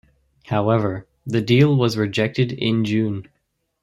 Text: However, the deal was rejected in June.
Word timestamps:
However, 0.47 1.05
the 1.27 1.43
deal 1.43 1.75
was 1.75 1.95
rejected 1.95 2.51
in 2.53 2.85
June. 2.85 3.29